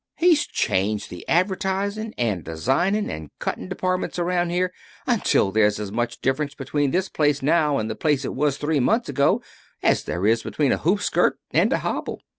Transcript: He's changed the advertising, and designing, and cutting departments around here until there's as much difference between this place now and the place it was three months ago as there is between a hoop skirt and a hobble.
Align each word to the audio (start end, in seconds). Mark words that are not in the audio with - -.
He's 0.17 0.47
changed 0.47 1.11
the 1.11 1.29
advertising, 1.29 2.15
and 2.17 2.43
designing, 2.43 3.11
and 3.11 3.29
cutting 3.37 3.67
departments 3.69 4.17
around 4.17 4.49
here 4.49 4.73
until 5.05 5.51
there's 5.51 5.79
as 5.79 5.91
much 5.91 6.21
difference 6.21 6.55
between 6.55 6.89
this 6.89 7.07
place 7.07 7.43
now 7.43 7.77
and 7.77 7.87
the 7.87 7.93
place 7.95 8.25
it 8.25 8.33
was 8.33 8.57
three 8.57 8.79
months 8.79 9.09
ago 9.09 9.43
as 9.83 10.03
there 10.05 10.25
is 10.25 10.41
between 10.41 10.71
a 10.71 10.79
hoop 10.79 11.01
skirt 11.01 11.37
and 11.51 11.71
a 11.71 11.77
hobble. 11.77 12.23